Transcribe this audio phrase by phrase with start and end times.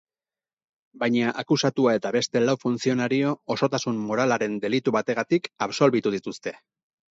[1.03, 6.59] Baina akusatua eta beste lau funtzionario osotasun moralaren delitu bategatik absolbitu dituzte.